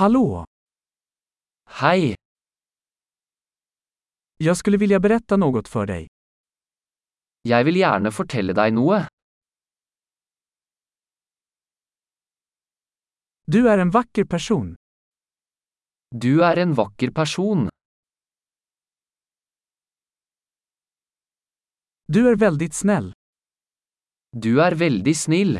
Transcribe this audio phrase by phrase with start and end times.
[0.00, 0.44] Hallå!
[1.64, 2.14] Hei,
[4.36, 6.06] Jag skulle vilja berätta något för dig.
[7.48, 8.98] jeg vil gjerne fortelle deg noe.
[13.44, 14.76] Du är en vacker person.
[16.08, 17.68] Du er en vakker person.
[22.06, 23.12] Du är väldigt snäll.
[24.30, 25.58] Du er veldig snill.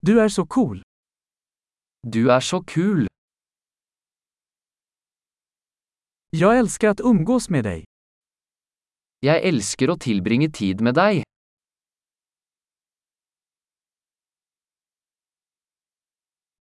[0.00, 0.87] Du är så cool.
[2.02, 3.06] Du er så kul.
[6.30, 7.84] Jag älskar att umgås med dig.
[9.20, 11.22] Jeg elsker å tilbringe tid med deg.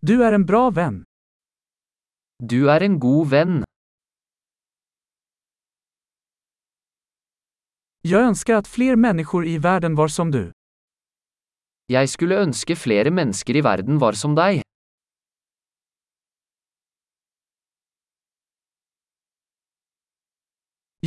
[0.01, 1.03] Du är en bra vän.
[2.39, 3.63] Du er en god venn.
[8.01, 10.51] Jag önskar att fler människor i världen var som du.
[11.87, 14.66] Jeg skulle ønske flere mennesker i verden var som deg.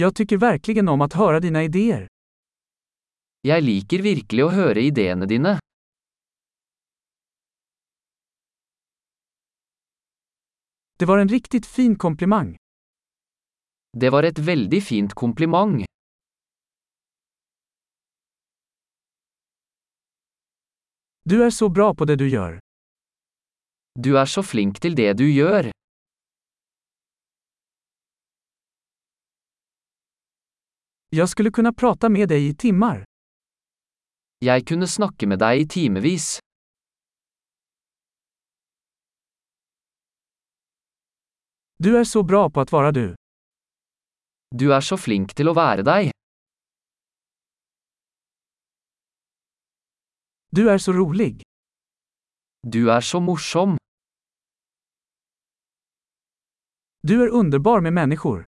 [0.00, 2.06] Jag tycker verkligen om att höra dina idéer.
[3.40, 5.58] Jeg liker virkelig å høre ideene dine.
[10.98, 12.56] Det var en riktigt fin komplimang.
[13.92, 15.84] Det var et veldig fint kompliment.
[21.24, 22.58] Du är så bra på det du gör.
[23.94, 25.70] Du er så flink til det du gjør.
[31.12, 33.04] Jag skulle kunna prata med dig i timmar.
[34.38, 36.38] Jeg kunne snakke med deg i timevis.
[41.76, 43.14] Du är så bra på att vara du.
[44.50, 46.12] Du er så flink til å være deg.
[50.50, 51.42] Du är så rolig.
[52.62, 53.76] Du er så morsom.
[57.02, 58.44] Du är underbar med människor.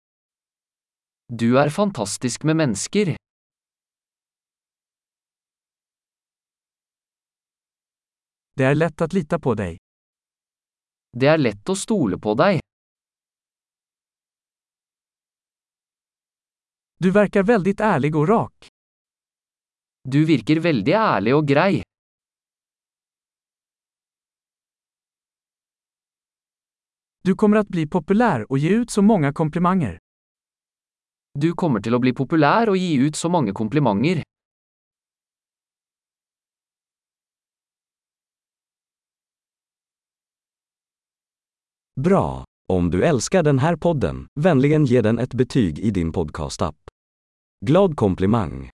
[1.30, 3.16] Du er fantastisk med mennesker.
[8.56, 9.76] Det är lätt att lita på dig.
[11.12, 12.60] Det er lett å stole på deg.
[16.96, 18.68] Du verkar väldigt ärlig och rak.
[20.02, 21.82] Du virker veldig ærlig og grei.
[27.22, 29.98] Du kommer att bli populär och ge ut så många komplimanger.
[31.34, 34.22] Du kommer till att bli populär och ge ut så många komplimanger.
[42.00, 42.44] Bra!
[42.72, 46.76] Om du älskar den här podden, vänligen ge den ett betyg i din podcastapp.
[47.66, 48.70] Glad komplimang!